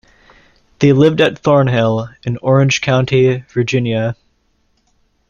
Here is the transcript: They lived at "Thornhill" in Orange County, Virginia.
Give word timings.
They 0.79 0.93
lived 0.93 1.21
at 1.21 1.37
"Thornhill" 1.37 2.09
in 2.23 2.37
Orange 2.37 2.81
County, 2.81 3.43
Virginia. 3.53 4.15